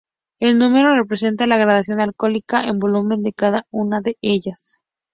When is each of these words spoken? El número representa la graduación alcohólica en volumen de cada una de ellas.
El 0.39 0.57
número 0.57 0.95
representa 0.95 1.45
la 1.45 1.57
graduación 1.57 2.01
alcohólica 2.01 2.63
en 2.63 2.79
volumen 2.79 3.21
de 3.21 3.33
cada 3.33 3.67
una 3.69 4.01
de 4.01 4.17
ellas. 4.23 4.81